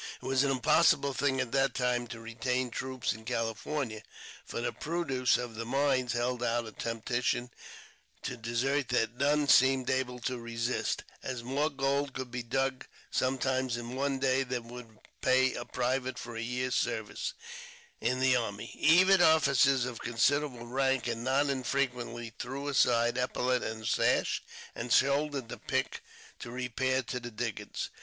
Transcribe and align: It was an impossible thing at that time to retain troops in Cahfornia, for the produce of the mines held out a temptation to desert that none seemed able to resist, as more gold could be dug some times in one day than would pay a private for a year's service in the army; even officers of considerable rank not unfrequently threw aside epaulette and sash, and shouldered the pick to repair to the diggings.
It 0.19 0.25
was 0.25 0.43
an 0.43 0.49
impossible 0.49 1.13
thing 1.13 1.39
at 1.39 1.51
that 1.51 1.75
time 1.75 2.07
to 2.07 2.19
retain 2.19 2.71
troops 2.71 3.13
in 3.13 3.23
Cahfornia, 3.23 4.01
for 4.43 4.59
the 4.59 4.73
produce 4.73 5.37
of 5.37 5.53
the 5.53 5.63
mines 5.63 6.13
held 6.13 6.41
out 6.41 6.65
a 6.65 6.71
temptation 6.71 7.51
to 8.23 8.35
desert 8.35 8.89
that 8.89 9.17
none 9.17 9.47
seemed 9.47 9.91
able 9.91 10.17
to 10.21 10.39
resist, 10.39 11.03
as 11.21 11.43
more 11.43 11.69
gold 11.69 12.13
could 12.13 12.31
be 12.31 12.41
dug 12.41 12.87
some 13.11 13.37
times 13.37 13.77
in 13.77 13.95
one 13.95 14.17
day 14.17 14.41
than 14.41 14.69
would 14.69 14.97
pay 15.21 15.53
a 15.53 15.65
private 15.65 16.17
for 16.17 16.35
a 16.35 16.41
year's 16.41 16.73
service 16.73 17.33
in 17.99 18.19
the 18.19 18.35
army; 18.35 18.75
even 18.79 19.21
officers 19.21 19.85
of 19.85 19.99
considerable 20.01 20.65
rank 20.65 21.05
not 21.15 21.45
unfrequently 21.45 22.33
threw 22.39 22.67
aside 22.67 23.19
epaulette 23.19 23.61
and 23.61 23.85
sash, 23.87 24.41
and 24.73 24.91
shouldered 24.91 25.47
the 25.47 25.59
pick 25.59 26.01
to 26.39 26.49
repair 26.49 27.03
to 27.03 27.19
the 27.19 27.29
diggings. 27.29 27.91